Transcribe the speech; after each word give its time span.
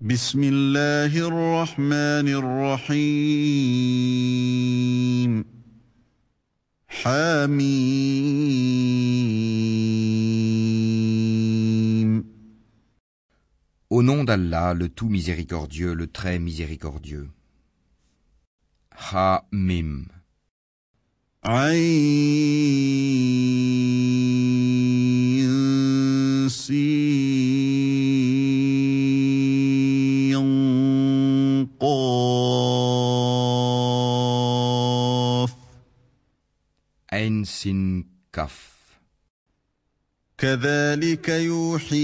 بسم 0.00 0.42
الله 0.42 1.18
الرحمن 1.28 2.28
الرحيم 2.28 2.92
حميم 6.88 8.22
Au 13.90 14.02
nom 14.02 14.24
d'Allah, 14.24 14.72
le 14.74 14.88
tout 14.88 15.10
miséricordieux, 15.10 15.92
le 15.92 16.06
très 16.06 16.38
miséricordieux. 16.38 17.28
Ha 19.12 19.44
Mim. 19.52 20.06
Ain 37.36 37.44
Sin 37.44 38.04
Kaf. 38.32 38.72
كذلك 40.38 41.28
يوحي 41.28 41.96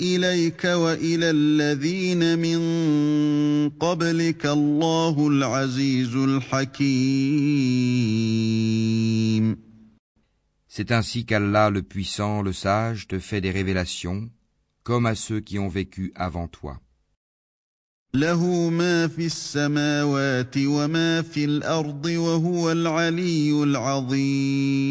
إليك 0.00 0.64
وإلى 0.64 1.30
الذين 1.30 2.38
من 2.38 2.60
قبلك 3.68 4.46
الله 4.46 5.28
العزيز 5.28 6.16
الحكيم 6.16 7.06
C'est 10.68 10.92
ainsi 10.92 11.24
qu'Allah 11.26 11.70
le 11.70 11.82
puissant, 11.82 12.42
le 12.42 12.52
sage, 12.52 13.08
te 13.08 13.18
fait 13.18 13.40
des 13.40 13.50
révélations, 13.50 14.30
comme 14.82 15.06
à 15.06 15.14
ceux 15.14 15.40
qui 15.40 15.58
ont 15.58 15.68
vécu 15.68 16.12
avant 16.14 16.48
toi. 16.48 16.80
له 18.16 18.70
ما 18.70 19.08
في 19.08 19.26
السماوات 19.26 20.56
وما 20.58 21.22
في 21.22 21.44
الأرض 21.44 22.06
وهو 22.06 22.72
العلي 22.72 23.62
العظيم 23.62 24.86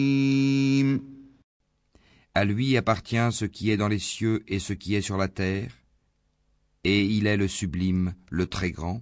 À 2.37 2.43
lui 2.43 2.75
appartient 2.75 3.31
ce 3.31 3.45
qui 3.45 3.71
est 3.71 3.77
dans 3.77 3.87
les 3.87 3.99
cieux 3.99 4.43
et 4.47 4.59
ce 4.59 4.73
qui 4.73 4.93
est 4.95 5.01
sur 5.01 5.15
la 5.17 5.29
terre, 5.29 5.71
et 6.83 7.05
il 7.05 7.27
est 7.27 7.37
le 7.37 7.47
sublime, 7.47 8.13
le 8.29 8.45
très 8.45 8.71
grand. 8.71 9.01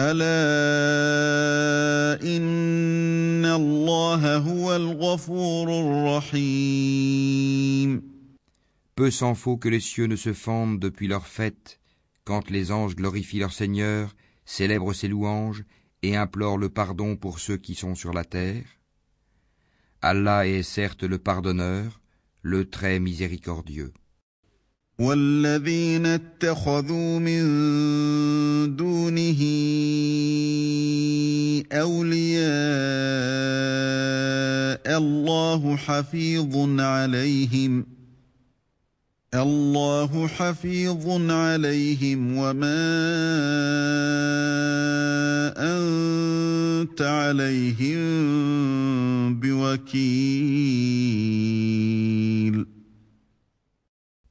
ألا 0.00 0.36
إن 2.36 3.44
الله 3.44 4.36
هو 4.36 4.76
الغفور 4.76 5.68
الرحيم 5.80 7.30
Peu 8.96 9.10
s'en 9.10 9.34
faut 9.34 9.56
que 9.56 9.68
les 9.68 9.80
cieux 9.80 10.06
ne 10.06 10.16
se 10.16 10.32
fendent 10.32 10.78
depuis 10.78 11.08
leur 11.08 11.26
fête, 11.26 11.80
quand 12.24 12.50
les 12.50 12.70
anges 12.72 12.96
glorifient 12.96 13.40
leur 13.40 13.52
Seigneur, 13.52 14.14
célèbrent 14.44 14.94
ses 14.94 15.08
louanges 15.08 15.64
et 16.02 16.16
implorent 16.16 16.58
le 16.58 16.68
pardon 16.70 17.16
pour 17.16 17.38
ceux 17.38 17.56
qui 17.56 17.74
sont 17.74 17.94
sur 17.94 18.12
la 18.12 18.24
terre. 18.24 18.64
Allah 20.02 20.46
est 20.46 20.62
certes 20.62 21.02
le 21.02 21.18
pardonneur, 21.18 22.00
le 22.42 22.68
très 22.68 23.00
miséricordieux. 23.00 23.92
والذين 24.99 26.05
اتخذوا 26.05 27.19
من 27.19 28.75
دونه 28.75 29.41
أولياء 31.71 32.45
الله 34.97 35.75
حفيظ 35.75 36.79
عليهم 36.79 37.85
الله 39.33 40.27
حفيظ 40.27 41.31
عليهم 41.31 42.37
وما 42.37 42.85
أنت 45.57 47.01
عليهم 47.01 48.05
بوكيل. 49.39 50.75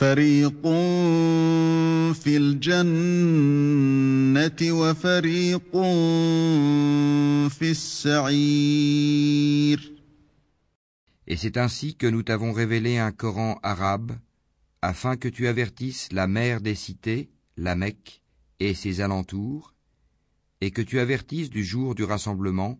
فريق 0.00 0.62
في 2.12 2.36
الجنة 2.36 3.72
وفريق 4.72 5.72
في 7.48 7.70
السعير 7.70 9.16
Et 11.28 11.36
c'est 11.36 11.56
ainsi 11.56 11.96
que 11.96 12.06
nous 12.06 12.22
t'avons 12.22 12.52
révélé 12.52 12.98
un 12.98 13.10
Coran 13.10 13.58
arabe, 13.62 14.12
afin 14.82 15.16
que 15.16 15.28
tu 15.28 15.48
avertisses 15.48 16.12
la 16.12 16.26
mère 16.28 16.60
des 16.60 16.76
cités, 16.76 17.30
la 17.56 17.74
Mecque, 17.74 18.22
et 18.60 18.74
ses 18.74 19.00
alentours, 19.00 19.74
et 20.60 20.70
que 20.70 20.82
tu 20.82 21.00
avertisses 21.00 21.50
du 21.50 21.64
jour 21.64 21.96
du 21.96 22.04
rassemblement, 22.04 22.78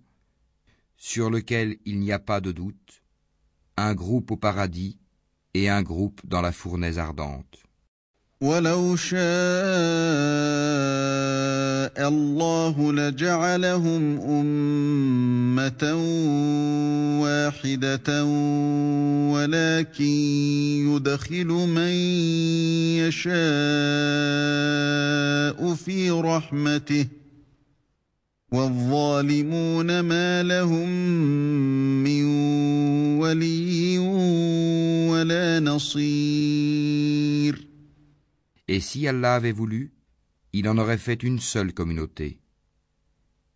sur 0.96 1.28
lequel 1.30 1.78
il 1.86 1.98
n'y 1.98 2.12
a 2.12 2.20
pas 2.20 2.40
de 2.40 2.52
doute, 2.52 3.02
un 3.76 3.94
groupe 3.94 4.30
au 4.30 4.36
paradis 4.36 4.98
et 5.54 5.68
un 5.68 5.82
groupe 5.82 6.20
dans 6.24 6.42
la 6.42 6.52
fournaise 6.52 6.98
ardente. 6.98 7.66
ولو 8.40 8.96
شاء 8.96 9.18
الله 12.08 12.92
لجعلهم 12.92 14.20
أمة 14.20 15.94
واحدة 17.22 18.24
ولكن 19.32 20.04
يدخل 20.92 21.46
من 21.46 21.92
يشاء 23.08 23.34
في 25.74 26.10
رحمته 26.10 27.06
والظالمون 28.52 30.00
ما 30.00 30.42
لهم 30.42 30.88
من 32.04 32.24
ولي 33.18 33.36
ولا 33.36 33.46
نصير 33.46 33.69
Et 38.68 38.80
si 38.80 39.06
Allah 39.06 39.34
avait 39.34 39.52
voulu, 39.52 39.92
il 40.52 40.68
en 40.68 40.78
aurait 40.78 40.98
fait 40.98 41.22
une 41.22 41.40
seule 41.40 41.72
communauté. 41.72 42.40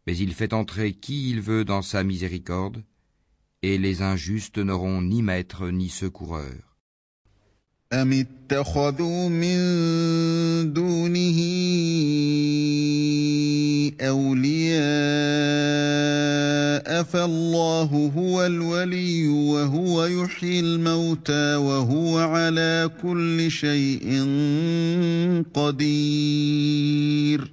Mais 0.07 0.17
il 0.17 0.35
fait 0.35 0.53
entrer 0.53 0.93
qui 0.93 1.31
il 1.31 1.41
veut 1.41 1.65
dans 1.65 1.83
sa 1.83 2.05
miséricorde, 2.05 2.83
et 3.63 3.77
les 3.79 4.03
injustes 4.03 4.59
n'auront 4.59 5.03
ni 5.03 5.23
maître 5.23 5.69
ni 5.71 5.89
secoureur. 5.89 6.71
أم 7.93 8.13
اتخذوا 8.13 9.29
من 9.29 9.59
دونه 10.73 11.39
أولياء 14.01 15.64
فالله 17.03 18.13
هو 18.17 18.47
الولي 18.47 19.29
وهو 19.29 20.05
يحيي 20.05 20.61
الموتى 20.61 21.57
وهو 21.57 22.19
على 22.19 22.91
كل 23.03 23.51
شيء 23.51 24.25
قدير 25.55 27.53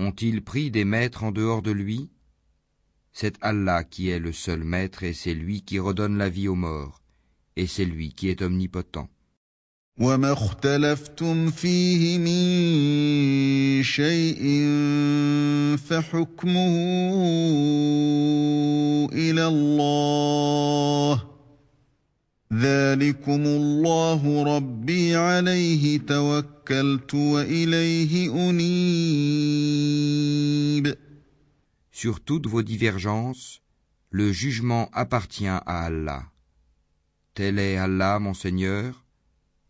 Ont-ils 0.00 0.40
pris 0.40 0.70
des 0.70 0.84
maîtres 0.84 1.24
en 1.24 1.32
dehors 1.32 1.62
de 1.62 1.72
lui 1.72 2.10
C'est 3.12 3.34
Allah 3.40 3.82
qui 3.82 4.10
est 4.10 4.20
le 4.20 4.32
seul 4.32 4.62
maître 4.62 5.02
et 5.02 5.12
c'est 5.12 5.34
lui 5.34 5.62
qui 5.62 5.80
redonne 5.80 6.18
la 6.18 6.28
vie 6.28 6.46
aux 6.46 6.54
morts, 6.54 7.02
et 7.56 7.66
c'est 7.66 7.84
lui 7.84 8.12
qui 8.12 8.28
est 8.28 8.42
omnipotent. 8.42 9.08
وما 10.00 10.32
اختلفتم 10.32 11.50
فيه 11.50 12.18
من 12.18 13.82
شيء 13.82 14.66
فحكمه 15.76 16.74
الى 19.12 19.46
الله 19.46 21.24
ذلكم 22.52 23.42
الله 23.46 24.42
ربي 24.56 25.16
عليه 25.16 25.98
توكلت 25.98 27.14
واليه 27.14 28.32
انيب 28.50 29.78
Sur 31.90 32.20
toutes 32.20 32.46
vos 32.46 32.62
divergences, 32.62 33.60
le 34.10 34.30
jugement 34.30 34.88
appartient 34.92 35.48
à 35.48 35.86
Allah. 35.86 36.22
Tel 37.34 37.58
est 37.58 37.76
Allah, 37.76 38.20
mon 38.20 38.34
Seigneur, 38.34 39.01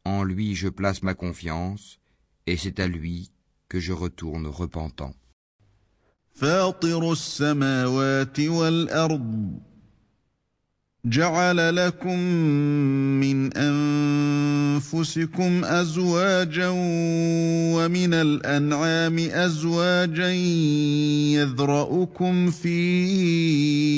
en 0.05 0.25
lui 0.25 0.55
je 0.55 0.69
place 0.69 1.02
ma 1.02 1.14
confiance, 1.14 1.99
et 2.46 2.56
c'est 2.56 2.81
à 2.81 2.87
lui 2.87 3.31
que 3.69 3.78
je 3.81 3.93
retourne 3.93 4.46
repentant. 4.46 5.14
فاطر 6.34 7.12
السماوات 7.12 8.40
والارض 8.40 9.60
جعل 11.05 11.76
لكم 11.76 12.19
من 13.20 13.56
انفسكم 14.76 15.64
ازواجا 15.64 16.69
ومن 17.75 18.14
الانعام 18.14 19.19
ازواجا 19.19 20.31
يذرأكم 21.34 22.50
فيه 22.50 23.88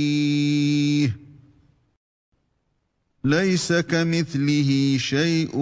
ليس 3.24 3.72
كمثله 3.72 4.96
شيء 4.98 5.56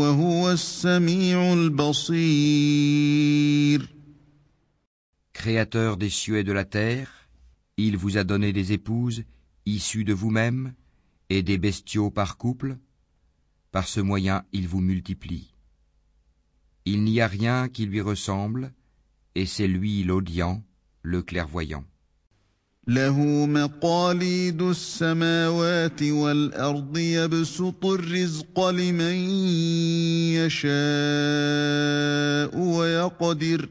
وهو 0.00 0.50
السميع 0.50 1.52
البصير 1.52 3.00
Créateur 5.34 5.96
des 5.96 6.10
cieux 6.10 6.38
et 6.38 6.44
de 6.44 6.52
la 6.52 6.64
terre, 6.64 7.28
il 7.76 7.96
vous 7.98 8.16
a 8.16 8.24
donné 8.24 8.52
des 8.52 8.72
épouses 8.72 9.24
issues 9.66 10.04
de 10.04 10.12
vous-même 10.12 10.74
et 11.28 11.42
des 11.42 11.58
bestiaux 11.58 12.10
par 12.10 12.38
couple. 12.38 12.78
Par 13.70 13.86
ce 13.86 14.00
moyen, 14.00 14.44
il 14.52 14.66
vous 14.66 14.80
multiplie. 14.80 15.54
Il 16.84 17.04
n'y 17.04 17.20
a 17.20 17.26
rien 17.26 17.68
qui 17.68 17.86
lui 17.86 18.00
ressemble, 18.00 18.72
et 19.34 19.46
c'est 19.46 19.68
lui 19.68 20.02
l'audient, 20.04 20.62
le 21.02 21.22
clairvoyant. 21.22 21.84
له 22.90 23.46
مقاليد 23.46 24.62
السماوات 24.62 26.02
والارض 26.02 26.98
يبسط 26.98 27.86
الرزق 27.86 28.68
لمن 28.68 29.14
يشاء 30.34 30.70
ويقدر 32.58 33.68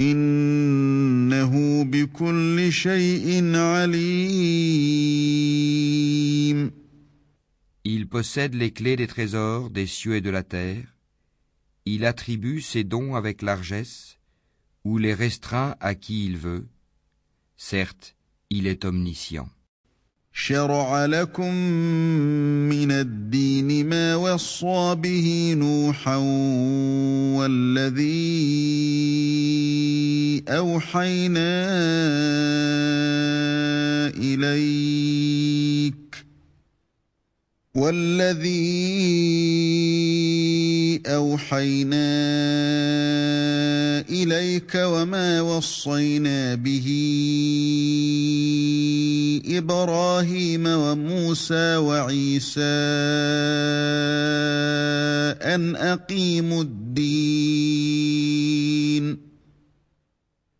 انه 0.00 1.84
بكل 1.84 2.72
شيء 2.72 3.56
عليم 3.56 5.04
Il 7.86 8.08
possède 8.08 8.54
les 8.54 8.70
clés 8.70 8.96
des 8.96 9.06
trésors 9.06 9.68
des 9.68 9.86
cieux 9.86 10.16
et 10.16 10.22
de 10.22 10.30
la 10.30 10.42
terre. 10.42 10.86
Il 11.84 12.06
attribue 12.06 12.62
ses 12.62 12.82
dons 12.82 13.14
avec 13.14 13.42
largesse, 13.42 14.16
ou 14.86 14.96
les 14.96 15.12
restreint 15.12 15.76
à 15.80 15.94
qui 15.94 16.24
il 16.24 16.38
veut. 16.38 16.66
Certes, 17.58 18.14
il 18.50 18.66
est 18.66 18.84
omniscient. 18.84 19.48
شرع 20.36 21.06
لكم 21.06 21.54
من 22.68 22.90
الدين 22.92 23.86
ما 23.86 24.16
وصى 24.16 24.94
به 24.94 25.54
نوحا 25.58 26.16
والذي 27.36 28.04
اوحينا 30.48 31.68
اليك 34.18 35.94
والذي 37.74 38.64
اوحينا 41.06 42.04
إليك 44.23 44.71
وما 44.75 45.41
وصينا 45.41 46.55
به 46.55 46.87
إبراهيم 49.45 50.67
وموسى 50.67 51.77
وعيسى 51.77 52.61
أن 55.55 55.75
أقيموا 55.75 56.63
الدين 56.63 58.09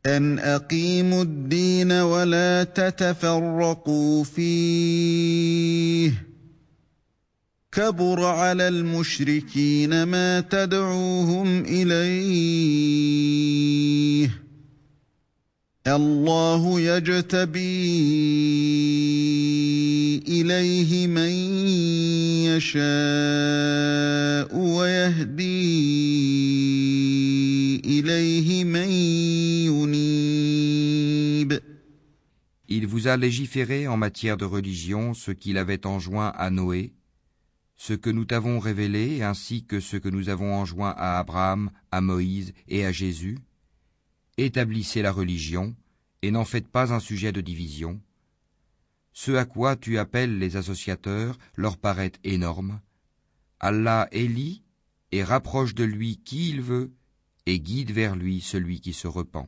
أن 0.06 0.40
أقيموا 0.40 1.24
الدين 1.24 1.92
ولا 1.92 2.64
تتفرقوا 2.64 4.24
فيه 4.24 5.50
كبر 7.73 8.25
على 8.25 8.69
المشركين 8.69 10.03
ما 10.03 10.41
تدعوهم 10.41 11.65
اليه 11.65 12.85
الله 15.87 16.81
يجتبي 16.81 17.95
اليه 20.29 21.07
من 21.07 21.31
يشاء 22.57 22.85
ويهدي 24.57 25.85
اليه 27.85 28.65
من 28.65 28.89
ينيب 29.69 31.61
Il 32.67 32.87
vous 32.87 33.07
a 33.09 33.17
légiféré 33.17 33.87
en 33.87 33.97
matière 33.99 34.37
de 34.39 34.45
religion 34.47 35.13
ce 35.15 35.31
qu'il 35.31 35.59
avait 35.59 35.87
enjoint 35.87 36.29
à 36.29 36.51
Noé, 36.51 36.93
ce 37.80 37.94
que 37.94 38.10
nous 38.10 38.26
t'avons 38.26 38.60
révélé 38.60 39.24
ainsi 39.24 39.64
que 39.64 39.80
ce 39.80 39.96
que 39.96 40.10
nous 40.10 40.28
avons 40.28 40.54
enjoint 40.54 40.94
à 40.98 41.18
Abraham, 41.18 41.72
à 41.92 42.02
Moïse 42.02 42.52
et 42.68 42.86
à 42.86 42.92
Jésus. 42.92 43.40
Établissez 44.38 45.02
la 45.02 45.14
religion 45.14 45.74
et 46.22 46.30
n'en 46.30 46.44
faites 46.44 46.68
pas 46.68 46.92
un 46.92 47.00
sujet 47.00 47.32
de 47.32 47.40
division. 47.40 48.02
Ce 49.14 49.32
à 49.32 49.46
quoi 49.46 49.78
tu 49.78 49.98
appelles 49.98 50.40
les 50.40 50.58
associateurs 50.58 51.40
leur 51.56 51.78
paraît 51.78 52.12
énorme. 52.26 52.82
Allah 53.62 54.10
élit 54.12 54.62
et 55.14 55.24
rapproche 55.24 55.74
de 55.74 55.86
lui 55.86 56.18
qui 56.18 56.50
il 56.50 56.62
veut 56.62 56.92
et 57.46 57.62
guide 57.62 57.92
vers 57.92 58.18
lui 58.18 58.42
celui 58.42 58.82
qui 58.82 58.92
se 58.92 59.08
repent. 59.08 59.48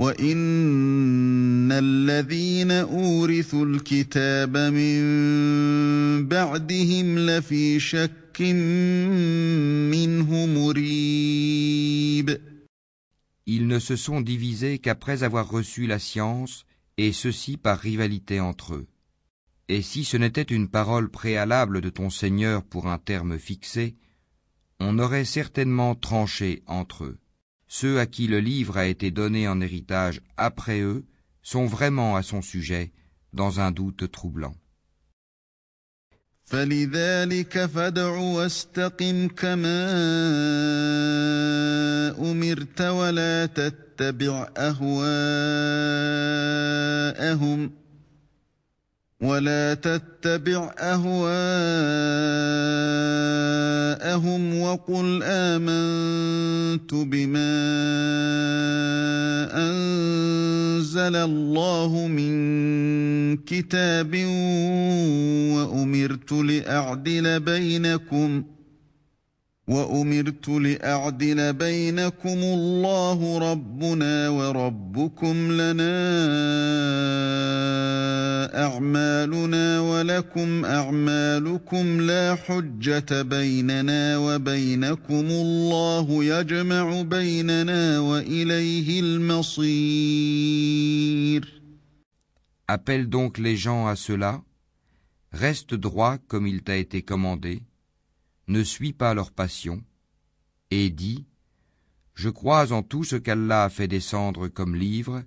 وان 0.00 1.72
الذين 1.72 2.70
اورثوا 2.70 3.66
الكتاب 3.66 4.56
من 4.56 5.00
بعدهم 6.28 7.18
لفي 7.18 7.80
شك 7.80 8.40
منه 9.90 10.46
مريب 10.46 12.40
Ils 13.46 13.66
ne 13.66 13.78
se 13.80 13.96
sont 13.96 14.20
divisés 14.20 14.78
qu'après 14.78 15.22
avoir 15.22 15.48
reçu 15.50 15.86
la 15.86 15.98
science, 15.98 16.64
et 16.96 17.12
ceci 17.12 17.56
par 17.56 17.78
rivalité 17.78 18.38
entre 18.38 18.74
eux. 18.74 18.86
Et 19.68 19.82
si 19.82 20.04
ce 20.04 20.16
n'était 20.16 20.42
une 20.42 20.68
parole 20.68 21.10
préalable 21.10 21.80
de 21.80 21.90
ton 21.90 22.10
Seigneur 22.10 22.62
pour 22.62 22.86
un 22.86 22.98
terme 22.98 23.38
fixé, 23.38 23.96
on 24.78 24.98
aurait 24.98 25.24
certainement 25.24 25.94
tranché 25.94 26.62
entre 26.66 27.04
eux. 27.04 27.18
Ceux 27.68 28.00
à 28.00 28.06
qui 28.06 28.26
le 28.26 28.40
livre 28.40 28.76
a 28.76 28.86
été 28.86 29.10
donné 29.10 29.46
en 29.48 29.60
héritage 29.60 30.20
après 30.36 30.80
eux 30.80 31.04
sont 31.42 31.66
vraiment 31.66 32.16
à 32.16 32.22
son 32.22 32.42
sujet 32.42 32.92
dans 33.32 33.60
un 33.60 33.70
doute 33.70 34.10
troublant. 34.10 34.54
فلذلك 36.50 37.66
فادع 37.66 38.10
واستقم 38.10 39.28
كما 39.28 39.90
امرت 42.18 42.80
ولا 42.80 43.46
تتبع 43.46 44.48
اهواءهم 44.56 45.00
ولا 49.21 49.73
تتبع 49.73 50.71
اهواءهم 50.79 51.31
وقل 54.61 55.23
امنت 55.23 56.93
بما 56.93 57.55
انزل 59.53 61.15
الله 61.15 62.07
من 62.07 62.35
كتاب 63.37 64.15
وامرت 65.55 66.31
لاعدل 66.31 67.39
بينكم 67.39 68.41
ۖ 68.41 68.54
وأمرت 69.67 70.49
لأعدل 70.49 71.53
بينكم 71.53 72.39
الله 72.57 73.37
ربنا 73.51 74.29
وربكم 74.29 75.51
لنا 75.51 75.95
أعمالنا 78.65 79.79
ولكم 79.79 80.65
أعمالكم 80.65 82.01
لا 82.01 82.35
حجة 82.35 83.21
بيننا 83.21 84.17
وبينكم 84.17 85.25
الله 85.29 86.23
يجمع 86.23 87.01
بيننا 87.01 87.99
وإليه 87.99 88.99
المصير. 88.99 90.35
Appelle 92.67 93.07
donc 93.09 93.37
les 93.37 93.55
gens 93.57 93.85
à 93.87 93.95
cela, 93.95 94.41
reste 95.31 95.73
droit 95.75 96.17
comme 96.27 96.47
il 96.47 96.61
t'a 96.63 96.75
été 96.75 97.01
commandé, 97.03 97.61
ne 98.47 98.63
suis 98.63 98.93
pas 98.93 99.13
leur 99.13 99.31
passion, 99.31 99.83
et 100.71 100.89
dis, 100.89 101.25
Je 102.13 102.29
crois 102.29 102.71
en 102.71 102.83
tout 102.83 103.03
ce 103.03 103.15
qu'Allah 103.15 103.65
a 103.65 103.69
fait 103.69 103.87
descendre 103.87 104.47
comme 104.47 104.75
livre, 104.75 105.23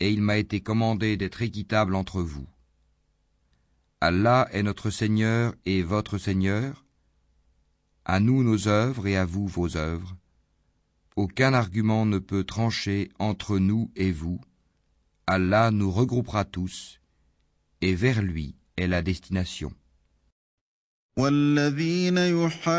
et 0.00 0.10
il 0.10 0.22
m'a 0.22 0.38
été 0.38 0.60
commandé 0.60 1.16
d'être 1.16 1.42
équitable 1.42 1.94
entre 1.94 2.22
vous. 2.22 2.48
Allah 4.00 4.48
est 4.52 4.62
notre 4.62 4.90
Seigneur 4.90 5.54
et 5.66 5.82
votre 5.82 6.16
Seigneur, 6.16 6.84
à 8.04 8.18
nous 8.18 8.42
nos 8.42 8.66
œuvres 8.66 9.06
et 9.06 9.16
à 9.16 9.26
vous 9.26 9.46
vos 9.46 9.76
œuvres. 9.76 10.16
Aucun 11.16 11.52
argument 11.52 12.06
ne 12.06 12.18
peut 12.18 12.44
trancher 12.44 13.10
entre 13.18 13.58
nous 13.58 13.90
et 13.94 14.10
vous. 14.10 14.40
Allah 15.26 15.70
nous 15.70 15.90
regroupera 15.90 16.44
tous, 16.44 17.00
et 17.82 17.94
vers 17.94 18.22
lui 18.22 18.56
est 18.76 18.86
la 18.86 19.02
destination. 19.02 19.72
والذين 21.20 22.18
يحاجون 22.18 22.70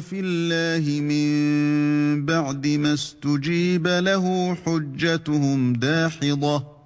في 0.00 0.20
الله 0.24 1.00
من 1.00 2.26
بعد 2.26 2.66
ما 2.66 2.94
استجيب 2.94 3.86
له 3.86 4.54
حجتهم 4.54 5.72
داحضة 5.72 6.76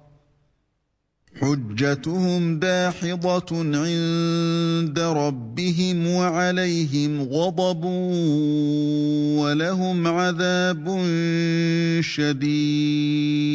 حجتهم 1.41 2.59
داحضة 2.59 3.49
عند 3.51 4.99
ربهم 4.99 6.07
وعليهم 6.07 7.21
غضب 7.21 7.83
ولهم 9.41 10.07
عذاب 10.07 11.01
شديد. 12.01 13.51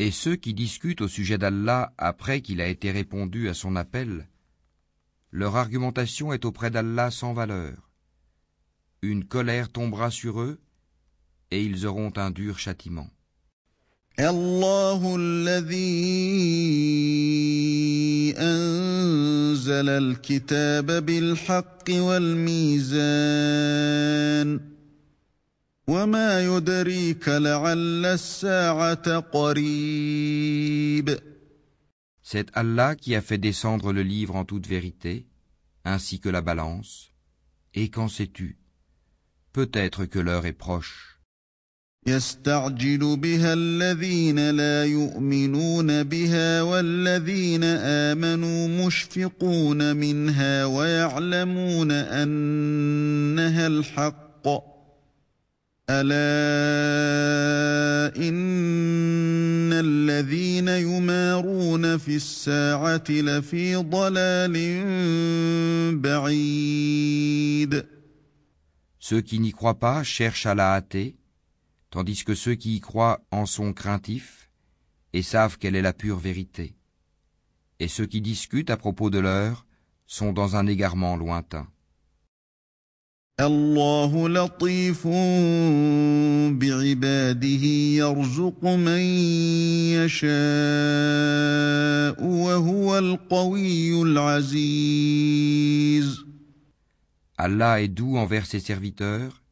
Et 0.00 0.10
ceux 0.10 0.34
qui 0.34 0.54
discutent 0.54 1.02
au 1.02 1.08
sujet 1.08 1.36
d'Allah 1.36 1.92
après 1.98 2.40
qu'il 2.40 2.62
a 2.62 2.68
été 2.68 2.90
répondu 2.90 3.50
à 3.50 3.54
son 3.54 3.76
appel, 3.76 4.26
leur 5.30 5.56
argumentation 5.56 6.32
est 6.32 6.46
auprès 6.46 6.70
d'Allah 6.70 7.10
sans 7.10 7.34
valeur. 7.34 7.90
Une 9.02 9.26
colère 9.26 9.68
tombera 9.68 10.10
sur 10.10 10.40
eux 10.40 10.58
et 11.50 11.62
ils 11.62 11.84
auront 11.86 12.14
un 12.16 12.30
dur 12.30 12.58
châtiment. 12.58 13.10
وما 25.90 26.44
يدريك 26.44 27.28
لعل 27.28 28.06
الساعة 28.06 29.18
قريب 29.18 31.18
C'est 32.22 32.46
Allah 32.54 32.94
qui 32.94 33.16
a 33.16 33.20
fait 33.20 33.38
descendre 33.38 33.92
le 33.92 34.02
livre 34.02 34.36
en 34.36 34.44
toute 34.44 34.68
vérité, 34.68 35.26
ainsi 35.84 36.20
que 36.20 36.28
la 36.28 36.42
balance, 36.42 37.10
et 37.74 37.88
qu'en 37.88 38.06
sais-tu 38.06 38.56
Peut-être 39.52 40.04
que 40.04 40.20
l'heure 40.20 40.46
est 40.46 40.52
proche. 40.52 41.18
يستعجل 42.06 43.16
بها 43.16 43.52
الذين 43.52 44.50
لا 44.50 44.84
يؤمنون 44.84 46.02
بها 46.02 46.62
والذين 46.62 47.64
آمنوا 47.64 48.86
مشفقون 48.86 49.96
منها 49.96 50.64
ويعلمون 50.64 51.90
أنها 51.90 53.66
الحق 53.66 54.69
يمارون 60.67 61.97
في 61.97 62.15
الساعة 62.15 63.03
لفي 63.09 63.75
ضلال 63.75 64.55
بعيد 66.01 67.85
Ceux 68.99 69.21
qui 69.21 69.39
n'y 69.39 69.51
croient 69.51 69.77
pas 69.77 70.03
cherchent 70.03 70.47
à 70.47 70.55
la 70.55 70.73
hâter, 70.73 71.15
tandis 71.91 72.23
que 72.23 72.33
ceux 72.33 72.55
qui 72.55 72.77
y 72.77 72.79
croient 72.79 73.21
en 73.29 73.45
sont 73.45 73.71
craintifs 73.71 74.49
et 75.13 75.21
savent 75.21 75.59
quelle 75.59 75.75
est 75.75 75.83
la 75.83 75.93
pure 75.93 76.17
vérité. 76.17 76.75
Et 77.79 77.87
ceux 77.87 78.07
qui 78.07 78.21
discutent 78.21 78.71
à 78.71 78.77
propos 78.77 79.11
de 79.11 79.19
l'heure 79.19 79.67
sont 80.07 80.33
dans 80.33 80.55
un 80.55 80.65
égarement 80.65 81.15
lointain. 81.17 81.67
الله 83.39 84.29
لطيف 84.29 85.07
بعباده 86.57 87.65
يرزق 87.99 88.63
من 88.63 88.99
يشاء 89.91 90.25
وهو 92.23 92.97
القوي 92.97 94.01
العزيز 94.01 95.45
Allah 97.37 97.81
est 97.81 97.89
doux 97.89 98.15
envers 98.15 98.45
ses 98.45 98.61
serviteurs, 98.61 99.43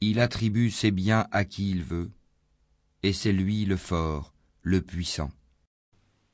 il 0.00 0.20
attribue 0.20 0.70
ses 0.70 0.92
biens 0.92 1.26
à 1.32 1.44
qui 1.44 1.72
il 1.72 1.82
veut, 1.82 2.12
et 3.02 3.12
c'est 3.12 3.32
lui 3.32 3.64
le 3.64 3.76
fort, 3.76 4.32
le 4.62 4.80
puissant. 4.80 5.32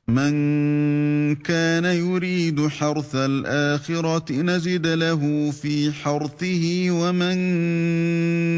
من 0.07 1.35
كان 1.35 1.85
يريد 1.85 2.67
حرث 2.67 3.15
الآخرة 3.15 4.33
نزد 4.33 4.87
له 4.87 5.51
في 5.51 5.91
حرثه 5.91 6.87
ومن 6.91 7.37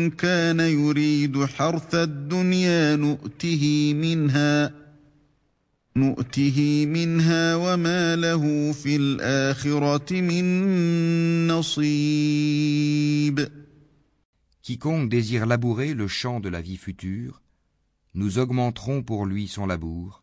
كان 0.10 0.60
يريد 0.60 1.46
حرث 1.46 1.96
الدنيا 1.96 2.96
نؤته 2.96 3.94
منها 3.94 4.74
نؤته 5.96 6.86
منها 6.86 7.56
وما 7.56 8.16
له 8.16 8.72
في 8.72 8.96
الآخرة 8.96 10.22
من 10.22 11.48
نصيب 11.48 13.50
Quiconque 14.62 15.10
désire 15.10 15.48
labourer 15.48 15.96
le 15.96 16.08
champ 16.08 16.40
de 16.40 16.48
la 16.48 16.62
vie 16.62 16.78
future, 16.78 17.42
nous 18.14 18.38
augmenterons 18.38 19.02
pour 19.02 19.26
lui 19.26 19.48
son 19.48 19.66
labour, 19.66 20.23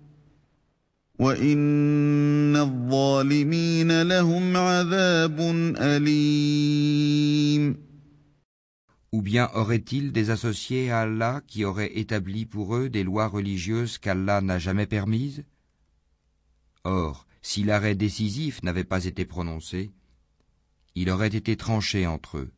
Ou 1.21 1.27
bien 9.21 9.51
aurait-il 9.53 10.11
des 10.13 10.31
associés 10.31 10.89
à 10.89 11.01
Allah 11.01 11.41
qui 11.45 11.63
auraient 11.63 11.95
établi 11.99 12.47
pour 12.47 12.75
eux 12.75 12.89
des 12.89 13.03
lois 13.03 13.27
religieuses 13.27 13.99
qu'Allah 13.99 14.41
n'a 14.41 14.57
jamais 14.57 14.87
permises? 14.87 15.43
Or, 16.85 17.27
si 17.43 17.63
l'arrêt 17.63 17.93
décisif 17.93 18.63
n'avait 18.63 18.83
pas 18.83 19.05
été 19.05 19.23
prononcé, 19.23 19.91
il 20.95 21.11
aurait 21.11 21.27
été 21.27 21.55
tranché 21.55 22.07
entre 22.07 22.39
eux. 22.39 22.51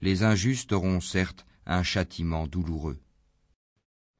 Les 0.00 0.24
injustes 0.24 0.72
auront 0.72 1.00
certes 1.00 1.46
un 1.66 1.84
châtiment 1.84 2.48
douloureux. 2.48 2.98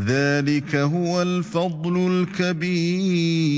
ذلك 0.00 0.74
هو 0.74 1.22
الفضل 1.22 1.96
الكبير 2.12 3.56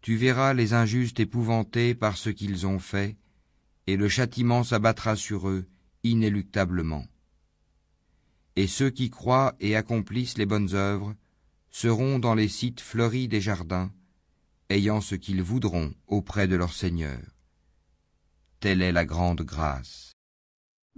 Tu 0.00 0.16
verras 0.16 0.52
les 0.52 0.74
injustes 0.74 1.18
épouvantés 1.18 1.94
par 1.94 2.18
ce 2.18 2.28
qu'ils 2.28 2.66
ont 2.66 2.78
fait, 2.78 3.16
et 3.86 3.96
le 3.96 4.08
châtiment 4.10 4.62
s'abattra 4.62 5.16
sur 5.16 5.48
eux 5.48 5.66
inéluctablement. 6.02 7.06
Et 8.54 8.66
ceux 8.66 8.90
qui 8.90 9.08
croient 9.08 9.56
et 9.60 9.76
accomplissent 9.76 10.36
les 10.38 10.44
bonnes 10.46 10.74
œuvres 10.74 11.14
seront 11.70 12.18
dans 12.18 12.34
les 12.34 12.48
sites 12.48 12.80
fleuris 12.80 13.28
des 13.28 13.40
jardins, 13.40 13.90
ayant 14.68 15.00
ce 15.00 15.14
qu'ils 15.14 15.42
voudront 15.42 15.94
auprès 16.06 16.46
de 16.48 16.56
leur 16.56 16.72
Seigneur. 16.72 17.20
Telle 18.60 18.82
est 18.82 18.92
la 18.92 19.04
grande 19.04 19.42
grâce. 19.42 20.12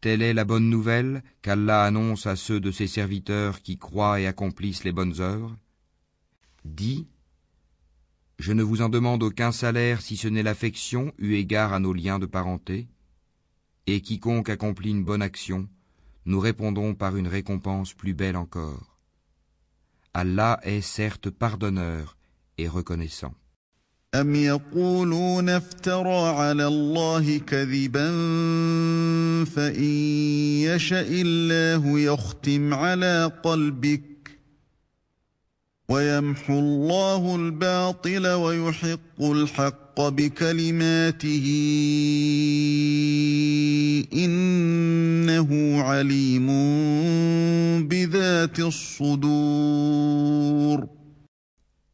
Telle 0.00 0.22
est 0.22 0.32
la 0.32 0.44
bonne 0.44 0.70
nouvelle 0.70 1.24
qu'Allah 1.42 1.82
annonce 1.82 2.28
à 2.28 2.36
ceux 2.36 2.60
de 2.60 2.70
ses 2.70 2.86
serviteurs 2.86 3.60
qui 3.60 3.76
croient 3.76 4.20
et 4.20 4.28
accomplissent 4.28 4.84
les 4.84 4.92
bonnes 4.92 5.20
œuvres. 5.20 5.56
Dis 6.64 7.08
Je 8.38 8.52
ne 8.52 8.62
vous 8.62 8.82
en 8.82 8.88
demande 8.88 9.24
aucun 9.24 9.50
salaire 9.50 10.00
si 10.00 10.16
ce 10.16 10.28
n'est 10.28 10.44
l'affection 10.44 11.12
eu 11.18 11.34
égard 11.34 11.72
à 11.72 11.80
nos 11.80 11.92
liens 11.92 12.20
de 12.20 12.26
parenté. 12.26 12.86
Et 13.88 14.00
quiconque 14.00 14.48
accomplit 14.48 14.90
une 14.90 15.02
bonne 15.02 15.22
action, 15.22 15.68
nous 16.24 16.38
répondons 16.38 16.94
par 16.94 17.16
une 17.16 17.26
récompense 17.26 17.94
plus 17.94 18.14
belle 18.14 18.36
encore. 18.36 18.89
Allah 20.13 20.59
est 20.63 20.81
certes 20.81 21.29
pardonneur 21.29 22.17
et 22.57 22.67
reconnaissant. 22.67 23.33
أم 24.15 24.35
يقولون 24.35 25.49
افترى 25.49 26.29
على 26.29 26.67
الله 26.67 27.37
كذبا 27.37 28.09
فإن 29.45 29.93
يشأ 30.63 31.07
الله 31.07 31.99
يختم 31.99 32.73
على 32.73 33.31
قلبك 33.43 34.39
ويمحو 35.89 36.59
الله 36.59 37.35
الباطل 37.35 38.27
ويحق 38.27 39.21
الحق 39.21 39.88
بكلماته 39.99 41.45
إنه 44.13 45.81
عليم 45.81 46.47
بذات 47.87 48.59
الصدور 48.59 49.75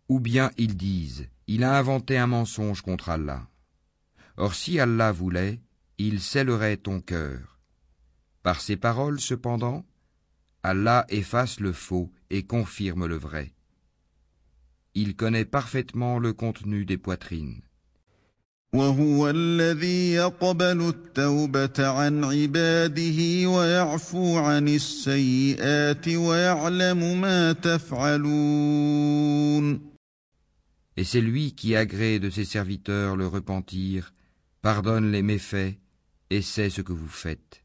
Ou 0.09 0.19
bien 0.19 0.51
ils 0.57 0.75
disent 0.75 1.29
il 1.47 1.63
a 1.63 1.77
inventé 1.77 2.17
un 2.17 2.27
mensonge 2.27 2.81
contre 2.81 3.09
Allah. 3.09 3.47
Or 4.37 4.55
si 4.55 4.79
Allah 4.79 5.11
voulait, 5.11 5.61
il 5.97 6.19
scellerait 6.21 6.77
ton 6.77 7.01
cœur. 7.01 7.59
Par 8.43 8.61
ces 8.61 8.77
paroles, 8.77 9.19
cependant, 9.19 9.85
Allah 10.63 11.05
efface 11.09 11.59
le 11.59 11.73
faux 11.73 12.11
et 12.29 12.43
confirme 12.43 13.05
le 13.05 13.15
vrai. 13.17 13.53
Il 14.93 15.15
connaît 15.15 15.45
parfaitement 15.45 16.19
le 16.19 16.33
contenu 16.33 16.85
des 16.85 16.97
poitrines. 16.97 17.61
Et 30.96 31.04
c'est 31.04 31.20
lui 31.20 31.52
qui 31.52 31.76
agrée 31.76 32.18
de 32.18 32.30
ses 32.30 32.44
serviteurs 32.44 33.16
le 33.16 33.26
repentir, 33.26 34.12
pardonne 34.62 35.12
les 35.12 35.22
méfaits 35.22 35.76
et 36.30 36.42
sait 36.42 36.70
ce 36.70 36.82
que 36.82 36.92
vous 36.92 37.08
faites. 37.08 37.62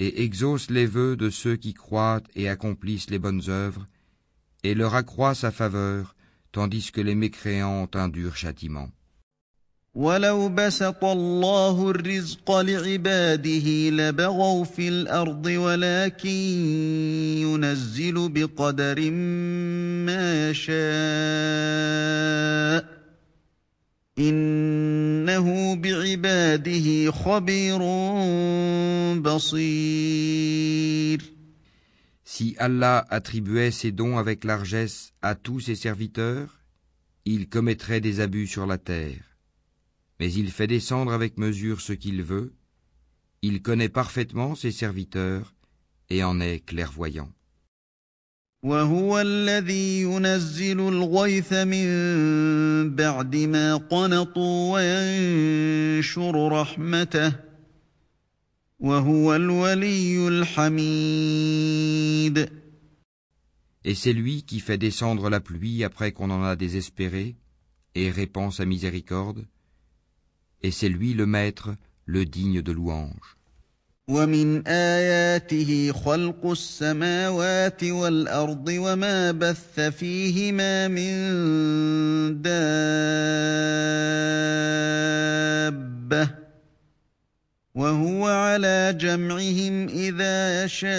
Et 0.00 0.22
exauce 0.24 0.70
les 0.70 0.86
vœux 0.86 1.16
de 1.16 1.30
ceux 1.30 1.56
qui 1.56 1.72
croient 1.72 2.20
et 2.34 2.48
accomplissent 2.48 3.08
les 3.10 3.18
bonnes 3.18 3.42
œuvres, 3.48 3.86
et 4.62 4.74
leur 4.74 4.94
accroît 4.94 5.34
sa 5.34 5.50
faveur, 5.50 6.14
tandis 6.52 6.90
que 6.92 7.00
les 7.00 7.14
mécréants 7.14 7.84
ont 7.84 7.90
un 7.94 8.08
dur 8.08 8.36
châtiment. 8.36 8.88
Si 32.24 32.56
Allah 32.58 33.04
attribuait 33.10 33.70
ses 33.70 33.92
dons 33.92 34.18
avec 34.18 34.44
largesse 34.44 35.12
à 35.22 35.34
tous 35.34 35.60
ses 35.60 35.74
serviteurs, 35.74 36.60
il 37.24 37.48
commettrait 37.48 38.00
des 38.00 38.20
abus 38.20 38.46
sur 38.46 38.66
la 38.66 38.78
terre. 38.78 39.38
Mais 40.20 40.32
il 40.32 40.50
fait 40.50 40.66
descendre 40.66 41.12
avec 41.12 41.38
mesure 41.38 41.80
ce 41.80 41.92
qu'il 41.92 42.22
veut, 42.22 42.54
il 43.42 43.62
connaît 43.62 43.88
parfaitement 43.88 44.54
ses 44.54 44.72
serviteurs 44.72 45.54
et 46.08 46.22
en 46.24 46.40
est 46.40 46.60
clairvoyant. 46.60 47.32
وهو 48.63 49.19
الذي 49.19 50.01
ينزل 50.01 50.79
الغيث 50.79 51.53
من 51.53 52.95
بعد 52.95 53.35
ما 53.35 53.75
قنطوا 53.75 54.73
وينشر 54.73 56.47
رحمته 56.51 57.35
وهو 58.79 59.35
الولي 59.35 60.27
الحميد 60.27 61.39
Et 63.85 63.95
c'est 63.95 64.11
lui 64.11 64.43
qui 64.43 64.59
fait 64.59 64.77
descendre 64.77 65.29
la 65.29 65.39
pluie 65.39 65.85
après 65.85 66.11
qu'on 66.11 66.29
en 66.31 66.43
a 66.43 66.57
désespéré 66.57 67.37
et 67.95 68.11
répand 68.11 68.51
sa 68.51 68.65
miséricorde. 68.65 69.47
Et 70.61 70.71
c'est 70.71 70.89
lui 70.89 71.13
le 71.13 71.25
maître, 71.25 71.77
le 72.05 72.25
digne 72.25 72.61
de 72.61 72.73
louange. 72.73 73.32
ومن 74.08 74.68
آياته 74.68 75.92
خلق 75.92 76.46
السماوات 76.46 77.84
والأرض 77.84 78.68
وما 78.68 79.32
بث 79.32 79.80
فيهما 79.80 80.88
من 80.88 81.12
دابة 82.42 82.64
وهو 87.74 88.26
على 88.26 88.96
جمعهم 89.00 89.88
إذا 89.88 90.64
يشاء 90.64 90.94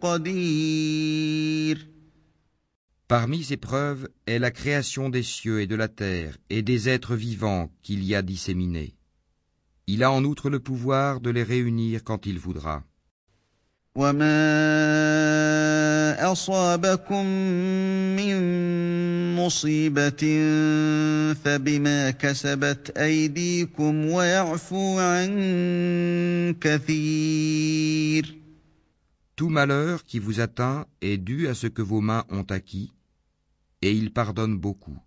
قدير 0.00 1.86
Parmi 3.08 3.44
ces 3.44 3.56
preuves 3.56 4.08
est 4.26 4.40
la 4.40 4.50
création 4.50 5.10
des 5.10 5.22
cieux 5.22 5.60
et 5.60 5.68
de 5.68 5.76
la 5.76 5.86
terre 5.86 6.38
et 6.50 6.62
des 6.62 6.88
êtres 6.88 7.14
vivants 7.14 7.70
qu'il 7.84 8.02
y 8.02 8.16
a 8.16 8.22
disséminés. 8.22 8.96
Il 9.88 10.02
a 10.02 10.10
en 10.10 10.24
outre 10.24 10.50
le 10.50 10.58
pouvoir 10.58 11.20
de 11.20 11.30
les 11.30 11.44
réunir 11.44 12.02
quand 12.02 12.26
il 12.26 12.40
voudra. 12.40 12.82
Tout 29.36 29.48
malheur 29.50 30.02
qui 30.04 30.18
vous 30.18 30.40
atteint 30.40 30.86
est 31.00 31.18
dû 31.18 31.46
à 31.46 31.54
ce 31.54 31.68
que 31.68 31.82
vos 31.82 32.00
mains 32.00 32.24
ont 32.30 32.46
acquis, 32.50 32.92
et 33.82 33.92
il 33.92 34.12
pardonne 34.12 34.58
beaucoup. 34.58 34.98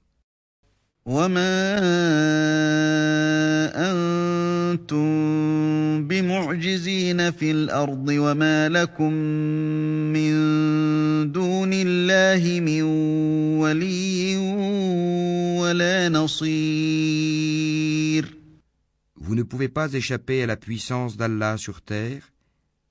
Vous 19.17 19.35
ne 19.35 19.43
pouvez 19.43 19.69
pas 19.69 19.93
échapper 19.93 20.43
à 20.43 20.47
la 20.47 20.57
puissance 20.57 21.17
d'Allah 21.17 21.57
sur 21.57 21.81
terre, 21.83 22.33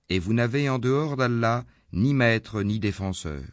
et 0.10 0.20
vous 0.20 0.34
n'avez 0.34 0.70
en 0.70 0.80
dehors 0.80 1.16
d'Allah 1.18 1.66
ni 1.94 2.13
maître 2.13 2.63
ni 2.63 2.80
défenseur. 2.80 3.44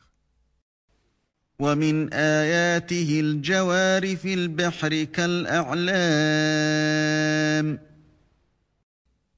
ومن 1.61 2.13
آياته 2.13 3.21
الجوار 3.21 4.17
في 4.17 4.35
البحر 4.35 5.05
كالأعلام 5.05 5.91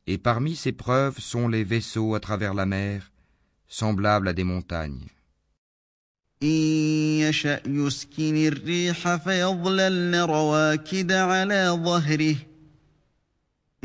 Et 0.06 0.18
parmi 0.18 0.56
ces 0.56 0.72
preuves 0.72 1.18
sont 1.18 1.48
les 1.48 1.64
vaisseaux 1.64 2.14
à 2.14 2.20
travers 2.20 2.54
la 2.54 2.66
mer, 2.66 3.12
semblables 3.68 4.28
à 4.28 4.32
des 4.32 4.44
montagnes. 4.44 5.08
إن 6.42 6.48
يشأ 7.20 7.60
يسكن 7.66 8.36
الريح 8.46 9.16
فيظللن 9.16 10.14
رواكد 10.14 11.12
على 11.12 11.80
ظهره 11.84 12.36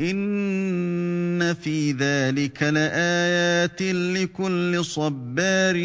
إن 0.00 1.54
في 1.54 1.92
ذلك 1.92 2.62
لآيات 2.62 3.82
لكل 3.82 4.84
صبار 4.84 5.76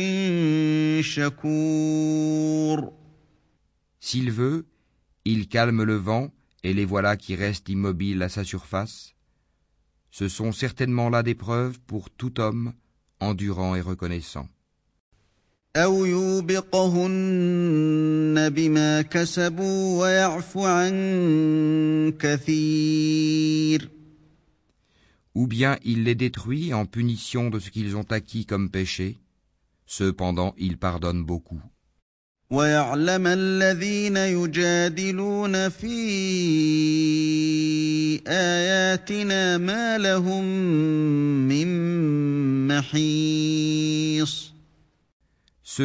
شكور 1.02 2.94
S'il 4.00 4.32
veut, 4.32 4.66
il 5.26 5.48
calme 5.48 5.84
le 5.84 5.96
vent 5.96 6.30
et 6.64 6.74
les 6.74 6.86
voilà 6.86 7.16
qui 7.16 7.36
restent 7.36 7.70
immobiles 7.70 8.22
à 8.22 8.30
sa 8.30 8.44
surface. 8.44 9.14
ce 10.11 10.29
sont 10.29 10.53
certainement 10.53 11.11
là 11.11 11.23
des 11.23 11.35
preuves 11.35 11.79
pour 11.87 12.11
tout 12.11 12.41
homme 12.41 12.73
endurant 13.21 13.75
et 13.75 13.81
reconnaissant. 13.81 14.49
Ou 25.35 25.47
bien 25.47 25.77
il 25.85 26.03
les 26.05 26.15
détruit 26.15 26.75
en 26.75 26.87
punition 26.87 27.51
de 27.51 27.59
ce 27.61 27.71
qu'ils 27.71 27.97
ont 27.97 28.11
acquis 28.11 28.45
comme 28.47 28.71
péché, 28.71 29.19
cependant 29.87 30.55
il 30.59 30.79
pardonne 30.79 31.23
beaucoup. 31.25 31.63
Ceux 32.51 32.65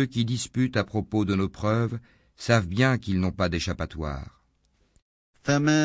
qui 0.05 0.23
disputent 0.23 0.77
à 0.77 0.85
propos 0.85 1.25
de 1.25 1.35
nos 1.35 1.49
preuves 1.49 1.99
savent 2.37 2.67
bien 2.67 2.97
qu'ils 2.97 3.19
n'ont 3.19 3.31
pas 3.31 3.49
d'échappatoire. 3.49 4.42
فما 5.43 5.83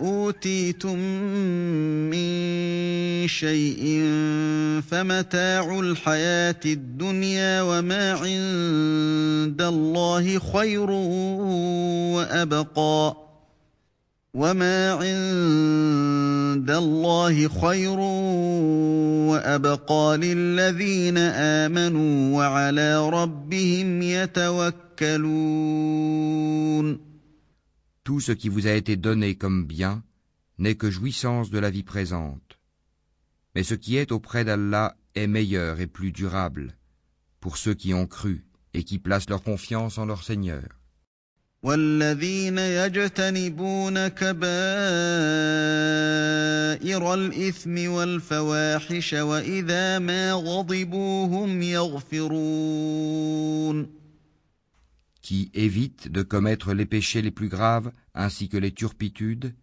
اوتيتم 0.00 0.98
من 2.10 2.28
شيء 3.28 4.02
فمتاع 4.90 5.80
الحياة 5.80 6.60
الدنيا 6.66 7.62
وما 7.62 8.12
عند 8.12 9.62
الله 9.62 10.38
خير 10.38 10.90
وابقى 12.10 13.16
وما 14.34 14.92
عند 14.92 16.70
الله 16.70 17.48
خير 17.48 17.98
وابقى 19.30 20.16
للذين 20.16 21.18
امنوا 21.18 22.36
وعلى 22.38 23.08
ربهم 23.08 24.02
يتوكلون 24.02 24.84
Tout 28.04 28.20
ce 28.20 28.32
qui 28.32 28.50
vous 28.50 28.66
a 28.66 28.72
été 28.72 28.96
donné 28.96 29.34
comme 29.34 29.64
bien 29.64 30.02
n'est 30.58 30.74
que 30.74 30.90
jouissance 30.90 31.48
de 31.48 31.58
la 31.58 31.70
vie 31.70 31.82
présente. 31.82 32.58
Mais 33.54 33.62
ce 33.62 33.74
qui 33.74 33.96
est 33.96 34.12
auprès 34.12 34.44
d'Allah 34.44 34.94
est 35.14 35.26
meilleur 35.26 35.80
et 35.80 35.86
plus 35.86 36.12
durable 36.12 36.76
pour 37.40 37.56
ceux 37.56 37.72
qui 37.72 37.94
ont 37.94 38.06
cru 38.06 38.44
et 38.74 38.84
qui 38.84 38.98
placent 38.98 39.30
leur 39.30 39.42
confiance 39.42 39.96
en 39.96 40.04
leur 40.04 40.22
Seigneur. 40.22 40.68
Qui 55.24 55.50
évite 55.54 56.12
de 56.12 56.22
commettre 56.22 56.74
les 56.74 56.84
péchés 56.84 57.22
les 57.22 57.30
plus 57.30 57.48
graves 57.48 57.90
ainsi 58.14 58.50
que 58.50 58.58
les 58.58 58.72
turpitudes, 58.72 59.54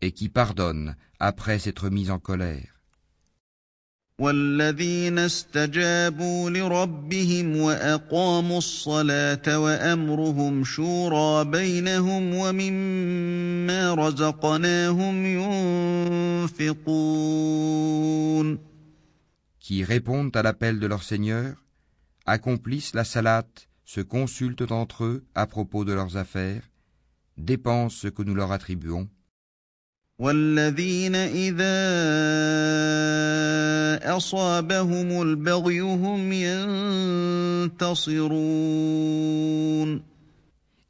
et 0.00 0.12
qui 0.12 0.28
pardonne 0.28 0.94
après 1.18 1.58
s'être 1.58 1.90
mis 1.90 2.08
en 2.10 2.20
colère. 2.20 2.80
Qui 19.58 19.84
répondent 19.84 20.36
à 20.36 20.42
l'appel 20.42 20.78
de 20.78 20.86
leur 20.86 21.02
Seigneur, 21.02 21.56
accomplissent 22.24 22.94
la 22.94 23.02
salate 23.02 23.68
se 23.84 24.00
consultent 24.00 24.70
entre 24.70 25.04
eux 25.04 25.24
à 25.34 25.46
propos 25.46 25.84
de 25.84 25.92
leurs 25.92 26.16
affaires, 26.16 26.70
dépensent 27.36 27.96
ce 28.02 28.08
que 28.08 28.22
nous 28.22 28.34
leur 28.34 28.52
attribuons. 28.52 29.08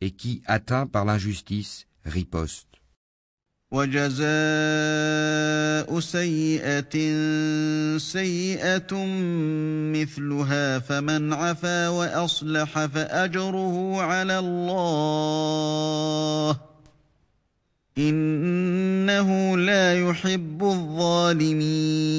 Et 0.01 0.11
qui, 0.11 0.43
atteint 0.47 0.87
par 0.87 1.05
l'injustice, 1.05 1.87
riposte. 2.05 2.72
وجزاء 3.72 4.28
سيئة 6.00 6.96
سيئة 7.98 9.06
مثلها 9.94 10.80
فمن 10.80 11.34
عفا 11.34 11.90
وأصلح 11.90 12.86
فأجره 12.86 14.02
على 14.02 14.40
الله 14.40 15.48
إنه 17.98 19.58
لا 19.58 20.10
يحب 20.10 20.64
الظالمين 20.64 22.18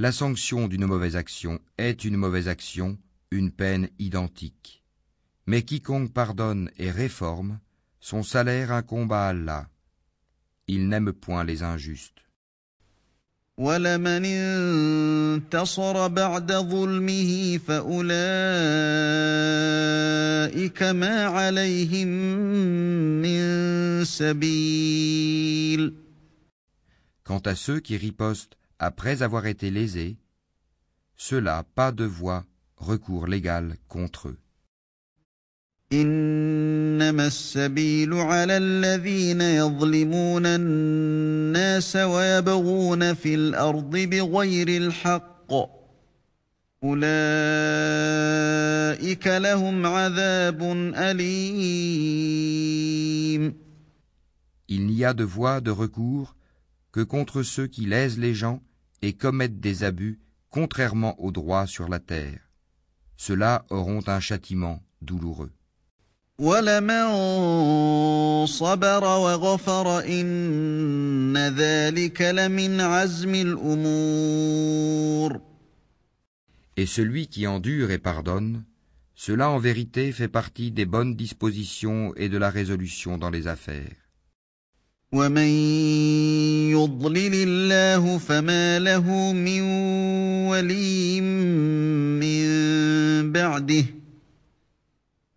La 0.00 0.12
sanction 0.12 0.68
d'une 0.68 0.86
mauvaise 0.86 1.16
action 1.16 1.58
est 1.76 2.04
une 2.04 2.16
mauvaise 2.16 2.46
action, 2.46 2.98
une 3.32 3.50
peine 3.50 3.88
identique. 3.98 4.84
Mais 5.46 5.62
quiconque 5.62 6.12
pardonne 6.12 6.70
et 6.78 6.92
réforme, 6.92 7.58
son 8.03 8.21
salaire 8.21 8.73
incombe 8.73 9.13
à 9.13 9.27
Allah. 9.27 9.69
Il 10.67 10.89
n'aime 10.89 11.13
point 11.13 11.45
les 11.45 11.63
injustes. 11.63 12.19
Quant 27.23 27.39
à 27.45 27.55
ceux 27.55 27.79
qui 27.79 27.95
ripostent 27.95 28.57
après 28.79 29.23
avoir 29.23 29.45
été 29.45 29.71
lésés, 29.71 30.17
ceux-là 31.15 31.63
pas 31.73 31.93
de 31.93 32.03
voie 32.03 32.43
recours 32.75 33.27
légal 33.27 33.77
contre 33.87 34.27
eux. 34.27 34.39
إنما 37.02 37.26
السبيل 37.26 38.14
على 38.14 38.56
الذين 38.56 39.40
يظلمون 39.40 40.46
الناس 40.46 41.96
ويبغون 41.96 43.14
في 43.14 43.34
الأرض 43.34 43.96
بغير 43.96 44.68
الحق 44.68 45.52
أولئك 46.84 47.06
لهم 49.26 49.86
عذاب 49.86 50.62
أليم 50.96 52.18
Il 54.70 54.86
n'y 54.86 55.04
a 55.04 55.14
de 55.14 55.24
voie 55.24 55.60
de 55.62 55.70
recours 55.70 56.36
que 56.92 57.00
contre 57.00 57.42
ceux 57.42 57.66
qui 57.66 57.86
lèsent 57.86 58.18
les 58.18 58.34
gens 58.34 58.60
et 59.00 59.14
commettent 59.14 59.60
des 59.60 59.82
abus 59.82 60.20
contrairement 60.50 61.18
au 61.20 61.32
droit 61.32 61.66
sur 61.66 61.88
la 61.88 62.00
terre. 62.00 62.40
Ceux-là 63.16 63.64
auront 63.70 64.02
un 64.06 64.20
châtiment 64.20 64.82
douloureux. 65.00 65.52
ولمن 66.38 67.06
صبر 68.46 69.04
وغفر 69.04 70.04
إن 70.04 71.36
ذلك 71.36 72.22
لمن 72.22 72.80
عزم 72.80 73.34
الأمور 73.34 75.40
Et 76.76 76.86
celui 76.86 77.26
qui 77.26 77.48
endure 77.48 77.90
et 77.90 77.98
pardonne, 77.98 78.62
cela 79.16 79.50
en 79.50 79.58
vérité 79.58 80.12
fait 80.12 80.28
partie 80.28 80.70
des 80.70 80.86
bonnes 80.86 81.16
dispositions 81.16 82.14
et 82.14 82.28
de 82.28 82.38
la 82.38 82.50
résolution 82.50 83.18
dans 83.18 83.30
les 83.30 83.48
affaires. 83.48 83.96
ومن 85.12 85.48
يضلل 86.70 87.34
الله 87.34 88.18
فما 88.18 88.78
له 88.78 89.32
من 89.32 89.62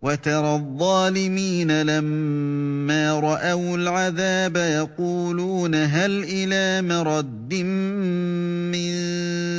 وترى 0.06 0.56
الظالمين 0.56 1.82
لما 1.82 3.20
رأوا 3.20 3.78
العذاب 3.78 4.58
يقولون 4.58 5.76
هل 5.76 6.24
إلى 6.24 6.82
مرد 6.82 7.54
من 8.74 8.92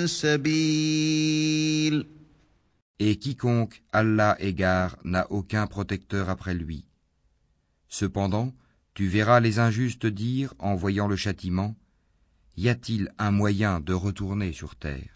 سبيل 0.06 2.06
Et 2.98 3.16
quiconque 3.16 3.82
Allah 3.92 4.36
égare 4.38 4.96
n'a 5.04 5.26
aucun 5.30 5.66
protecteur 5.66 6.30
après 6.30 6.54
lui. 6.54 6.84
Cependant, 7.88 8.52
tu 8.94 9.08
verras 9.08 9.40
les 9.40 9.58
injustes 9.58 10.06
dire, 10.06 10.54
en 10.60 10.76
voyant 10.76 11.08
le 11.08 11.16
châtiment, 11.16 11.74
Y 12.56 12.68
a-t-il 12.68 13.10
un 13.18 13.30
moyen 13.30 13.80
de 13.80 13.94
retourner 13.94 14.52
sur 14.52 14.76
terre 14.76 15.15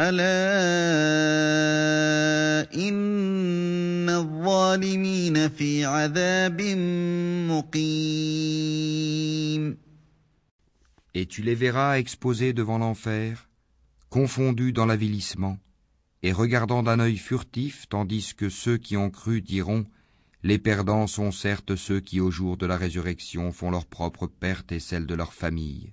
ألا 0.00 0.24
إن 2.74 4.08
الظالمين 4.08 5.48
في 5.48 5.84
عذاب 5.84 6.62
مقيم 7.50 8.70
Et 11.12 11.26
tu 11.26 11.42
les 11.42 11.56
verras 11.56 11.98
exposés 11.98 12.52
devant 12.52 12.78
l'enfer, 12.78 13.50
confondus 14.08 14.72
dans 14.72 14.86
l'avilissement, 14.86 15.58
et 16.22 16.32
regardant 16.32 16.84
d'un 16.84 17.00
œil 17.00 17.16
furtif, 17.16 17.88
tandis 17.88 18.32
que 18.34 18.48
ceux 18.48 18.78
qui 18.78 18.96
ont 18.96 19.10
cru 19.10 19.42
diront 19.42 19.84
Les 20.42 20.58
perdants 20.58 21.08
sont 21.08 21.32
certes 21.32 21.76
ceux 21.76 22.00
qui 22.00 22.20
au 22.20 22.30
jour 22.30 22.56
de 22.56 22.64
la 22.64 22.78
résurrection 22.78 23.52
font 23.52 23.70
leur 23.70 23.86
propre 23.86 24.28
perte 24.28 24.72
et 24.72 24.80
celle 24.80 25.06
de 25.06 25.14
leur 25.14 25.34
famille. 25.34 25.92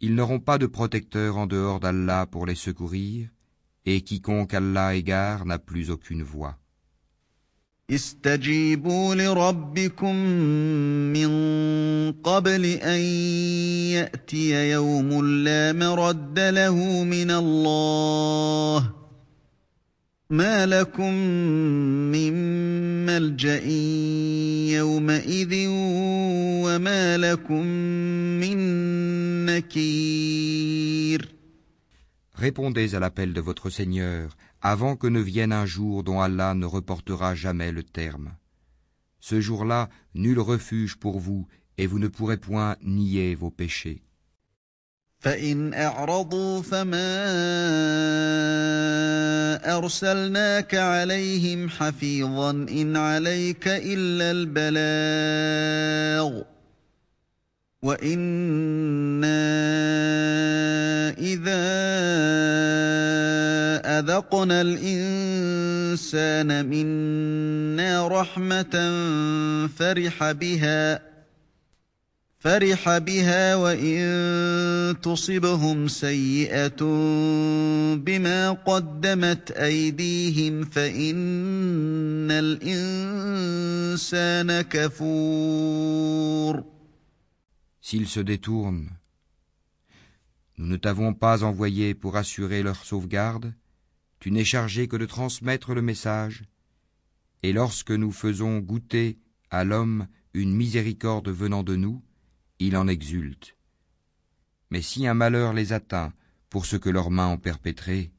Ils 0.00 0.14
n'auront 0.14 0.40
pas 0.40 0.58
de 0.58 0.66
protecteur 0.66 1.36
en 1.36 1.46
dehors 1.46 1.80
d'Allah 1.80 2.26
pour 2.26 2.46
les 2.46 2.56
secourir, 2.56 3.28
et 3.86 4.00
quiconque 4.00 4.54
Allah 4.54 4.94
égare 4.94 5.44
n'a 5.46 5.58
plus 5.58 5.90
aucune 5.90 6.22
voie. 6.22 6.58
استجيبوا 7.90 9.14
لربكم 9.14 10.16
من 11.12 11.30
قبل 12.12 12.64
أن 12.64 13.00
يأتي 13.90 14.70
يوم 14.70 15.26
لا 15.26 15.72
مرد 15.72 16.38
له 16.38 17.04
من 17.04 17.30
الله 17.30 18.92
ما 20.30 20.66
لكم 20.66 21.12
من 22.12 22.32
ملجأ 23.06 23.64
يومئذ 24.78 25.66
وما 26.64 27.18
لكم 27.18 27.66
من 28.40 28.56
نكير 29.46 31.32
Répondez 32.34 32.94
à 32.94 32.98
l'appel 32.98 33.34
de 33.34 33.40
votre 33.40 33.70
Seigneur 33.70 34.36
avant 34.62 34.96
que 34.96 35.06
ne 35.06 35.20
vienne 35.20 35.52
un 35.52 35.66
jour 35.66 36.02
dont 36.02 36.20
Allah 36.20 36.54
ne 36.54 36.66
reportera 36.66 37.34
jamais 37.34 37.70
le 37.70 37.82
terme. 37.82 38.32
Ce 39.20 39.40
jour-là, 39.40 39.90
nul 40.14 40.40
refuge 40.40 40.96
pour 40.96 41.20
vous, 41.20 41.46
et 41.78 41.86
vous 41.86 41.98
ne 41.98 42.08
pourrez 42.08 42.38
point 42.38 42.76
nier 42.82 43.34
vos 43.34 43.50
péchés. 43.50 44.02
فإن 45.19 45.73
أعرضوا 45.73 46.61
فما 46.61 47.17
أرسلناك 49.77 50.75
عليهم 50.75 51.69
حفيظا 51.69 52.51
إن 52.51 52.97
عليك 52.97 53.67
إلا 53.67 54.31
البلاغ. 54.31 56.41
وإنا 57.81 59.47
إذا 61.17 61.67
أذقنا 63.99 64.61
الإنسان 64.61 66.65
منا 66.65 68.07
رحمة 68.07 68.75
فرح 69.67 70.31
بها 70.31 71.16
فرح 72.42 72.98
بها 72.98 73.56
وإن 73.56 75.00
تصبهم 75.02 75.88
سيئة 75.88 76.82
بما 77.96 78.50
قدمت 78.50 79.50
أيديهم 79.50 80.64
فإن 80.64 82.30
الإنسان 82.30 83.42
كفور 84.62 86.64
S'ils 87.80 88.08
se 88.08 88.20
détournent, 88.20 88.90
nous 90.58 90.66
ne 90.66 90.76
t'avons 90.76 91.14
pas 91.14 91.44
envoyé 91.44 91.94
pour 91.94 92.16
assurer 92.16 92.64
leur 92.64 92.84
sauvegarde, 92.84 93.54
tu 94.18 94.32
n'es 94.32 94.44
chargé 94.44 94.88
que 94.88 94.96
de 94.96 95.06
transmettre 95.06 95.74
le 95.74 95.82
message, 95.82 96.42
et 97.44 97.52
lorsque 97.52 97.92
nous 97.92 98.10
faisons 98.10 98.58
goûter 98.58 99.20
à 99.50 99.62
l'homme 99.62 100.08
une 100.34 100.52
miséricorde 100.54 101.28
venant 101.28 101.62
de 101.62 101.76
nous, 101.76 102.02
il 102.58 102.76
en 102.76 102.88
exulte. 102.88 103.56
Mais 104.70 104.82
si 104.82 105.06
un 105.06 105.14
malheur 105.14 105.52
les 105.52 105.72
atteint 105.72 106.12
pour 106.50 106.66
ce 106.66 106.76
que 106.76 106.90
leurs 106.90 107.10
mains 107.10 107.28
ont 107.28 107.38
perpétré, 107.38 108.10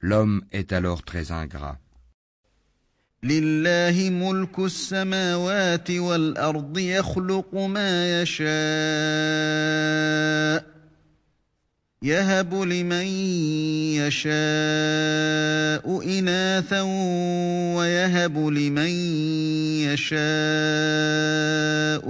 l'homme 0.00 0.44
est 0.52 0.72
alors 0.72 1.02
très 1.02 1.32
ingrat. 1.32 1.78
لله 3.22 4.10
ملك 4.10 4.58
السماوات 4.58 5.90
والأرض 5.90 6.78
يخلق 6.78 7.54
ما 7.54 8.22
يشاء 8.22 8.46
يهب 12.02 12.54
لمن 12.54 13.06
يشاء 13.98 14.26
إناثا 16.18 16.82
ويهب 17.76 18.38
لمن 18.38 18.90
يشاء 19.90 20.16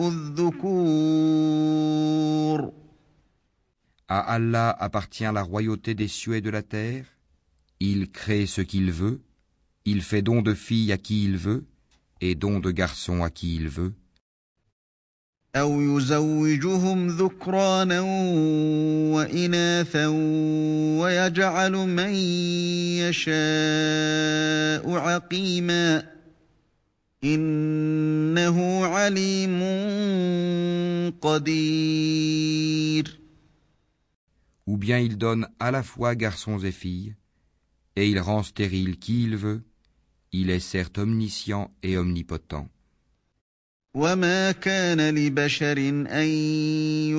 الذكور 0.09 1.57
À 4.09 4.21
Allah 4.21 4.71
appartient 4.79 5.25
la 5.25 5.43
royauté 5.43 5.95
des 5.95 6.07
cieux 6.07 6.37
et 6.37 6.41
de 6.41 6.51
la 6.51 6.63
terre. 6.63 7.07
Il 7.81 8.09
crée 8.11 8.47
ce 8.47 8.61
qu'il 8.61 8.93
veut. 8.93 9.21
Il 9.85 10.01
fait 10.03 10.23
don 10.23 10.43
de 10.43 10.55
filles 10.55 10.93
à 10.93 10.97
qui 10.97 11.25
il 11.25 11.37
veut 11.37 11.65
et 12.21 12.37
don 12.37 12.61
de 12.61 12.71
garçons 12.71 13.25
à 13.25 13.31
qui 13.31 13.57
il 13.57 13.69
veut. 13.69 13.95
أو 15.57 15.83
يزوجهم 15.83 17.07
ذكرانا 17.07 18.01
وإناثا 19.15 20.07
ويجعل 21.01 21.73
من 21.73 22.15
يشاء 23.01 24.91
عقيما 24.91 26.17
إنه 27.24 28.86
عليم 28.86 29.62
قدير 31.22 32.42
Ou 34.68 34.78
bien 34.78 35.00
il 35.00 35.18
donne 35.18 35.48
à 35.60 35.70
la 35.72 35.84
fois 35.84 36.16
garçons 36.16 36.58
et 36.60 36.72
filles, 36.72 37.16
et 37.96 38.08
il 38.10 38.20
rend 38.20 38.42
stérile 38.42 38.98
qui 38.98 39.24
il 39.26 39.36
veut. 39.36 39.62
Il 40.32 40.50
est 40.50 40.60
certes 40.60 40.98
omniscient 40.98 41.70
et 41.84 41.98
omnipotent. 41.98 42.70
وما 43.94 44.52
كان 44.52 45.16
لبشر 45.16 45.78
ان 46.08 46.28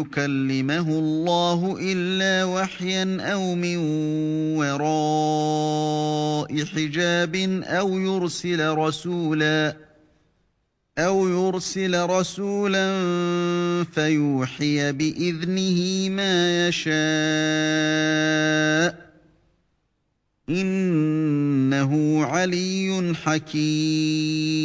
يكلمه 0.00 0.88
الله 0.88 1.76
الا 1.80 2.44
وحيا 2.44 3.32
أو 3.32 3.54
من 3.54 3.76
وراء 4.56 5.84
حجاب 6.64 7.36
أو 7.64 7.98
يرسل 7.98 8.68
رسولا 8.68 9.91
او 10.97 11.27
يرسل 11.27 12.09
رسولا 12.09 12.87
فيوحي 13.83 14.91
باذنه 14.91 16.09
ما 16.09 16.67
يشاء 16.67 16.97
انه 20.49 22.25
علي 22.25 23.13
حكيم 23.15 24.57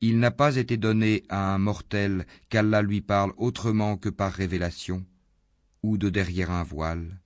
Il 0.00 0.20
n'a 0.20 0.30
pas 0.30 0.54
été 0.54 0.76
donné 0.76 1.24
à 1.28 1.52
un 1.54 1.58
mortel 1.58 2.24
qu'Allah 2.50 2.82
lui 2.82 3.00
parle 3.00 3.32
autrement 3.36 3.96
que 3.96 4.08
par 4.08 4.32
révélation, 4.32 5.04
ou 5.82 5.98
de 5.98 6.08
derrière 6.08 6.52
un 6.52 6.62
voile, 6.62 7.18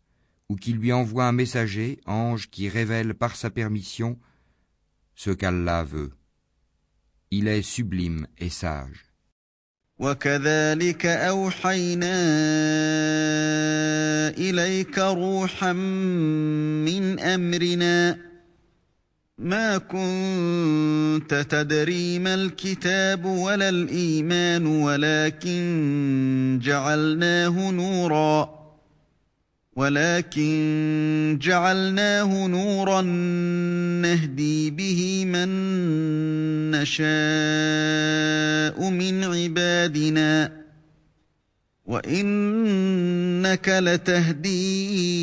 ou 0.48 0.56
qu'il 0.56 0.76
lui 0.76 0.90
envoie 0.90 1.26
un 1.26 1.32
messager, 1.32 2.00
ange, 2.06 2.48
qui 2.48 2.70
révèle 2.70 3.12
par 3.12 3.37
sa 3.37 3.50
permission 3.50 4.18
ce 5.21 5.32
qu'Allah 5.32 5.84
veut. 5.84 6.12
Il 7.32 7.45
est 7.47 7.63
sublime 7.63 8.27
et 8.38 8.49
sage. 8.49 9.03
ما 19.39 19.77
كنت 19.77 21.34
تدري 21.49 22.19
ما 22.19 22.34
الكتاب 22.34 23.25
ولا 23.25 23.69
الايمان 23.69 24.65
ولكن 24.65 26.60
جعلناه 26.63 27.71
نورا 27.71 28.66
ولكن 29.76 31.38
جعلناه 31.40 32.46
نورا 32.46 33.00
نهدي 34.02 34.70
به 34.70 35.24
من 35.24 35.50
نشاء 36.70 37.00
من 38.90 39.24
عبادنا 39.24 40.62
وانك 41.85 43.68
لتهدي 43.68 45.22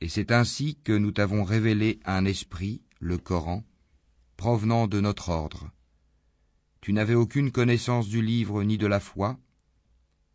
Et 0.00 0.08
c'est 0.08 0.32
ainsi 0.32 0.76
que 0.82 0.92
nous 0.92 1.12
t'avons 1.12 1.44
révélé 1.44 2.00
un 2.04 2.24
esprit, 2.24 2.82
le 3.00 3.18
Coran, 3.18 3.64
provenant 4.36 4.86
de 4.86 5.00
notre 5.00 5.28
ordre. 5.28 5.70
Tu 6.80 6.92
n'avais 6.92 7.14
aucune 7.14 7.50
connaissance 7.50 8.08
du 8.08 8.22
livre 8.22 8.62
ni 8.62 8.78
de 8.78 8.86
la 8.86 9.00
foi, 9.00 9.38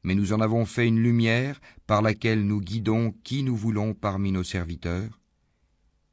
mais 0.04 0.16
nous 0.16 0.34
en 0.34 0.42
avons 0.42 0.66
fait 0.66 0.88
une 0.88 1.00
lumière 1.00 1.62
par 1.88 2.02
laquelle 2.02 2.46
nous 2.46 2.60
guidons 2.60 3.14
qui 3.24 3.44
nous 3.44 3.56
voulons 3.56 3.94
parmi 3.94 4.32
nos 4.32 4.44
serviteurs, 4.44 5.20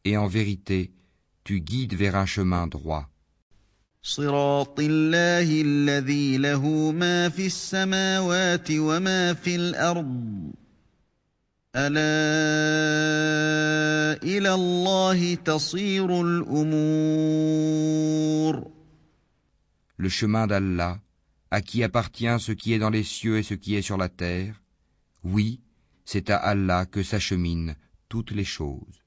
et 0.05 0.17
en 0.17 0.27
vérité, 0.27 0.93
tu 1.45 1.61
guides 1.61 1.95
vers 1.95 2.17
un 2.17 2.27
chemin 2.27 2.67
droit. 2.67 3.11
صراط 4.03 4.81
الله 4.81 5.63
الذي 5.63 6.39
له 6.39 6.93
ما 6.93 7.29
في 7.29 7.47
السماوات 7.47 8.71
وما 8.71 9.35
في 9.35 9.57
الارض 9.57 10.53
الا 11.77 12.09
الى 14.23 14.55
الله 14.55 15.35
تصير 15.35 16.21
الامور 16.23 17.59
Le 19.98 20.10
chemin 20.10 20.48
d'Allah, 20.48 21.00
à 21.52 21.62
qui 21.62 21.84
appartient 21.84 22.40
ce 22.40 22.52
qui 22.52 22.74
est 22.74 22.80
dans 22.80 22.90
les 22.90 23.04
cieux 23.04 23.38
et 23.38 23.44
ce 23.44 23.54
qui 23.54 23.76
est 23.76 23.84
sur 23.84 23.98
la 23.98 24.10
terre, 24.10 24.62
oui, 25.24 25.62
c'est 26.04 26.30
à 26.30 26.38
Allah 26.38 26.86
que 26.86 27.04
s'acheminent 27.04 27.76
toutes 28.10 28.32
les 28.32 28.44
choses. 28.46 29.03